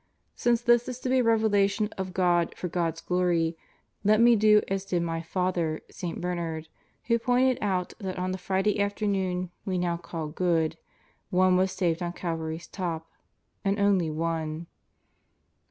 [0.33, 3.55] Since this is to be a revelation of God for God's glory,
[4.03, 6.19] let me do as did my father St.
[6.19, 6.69] Bernard,
[7.03, 10.79] who pointed out that on the Friday afternoon we now call "Good"
[11.29, 13.11] one was saved on Calvary's top
[13.63, 14.65] and only one.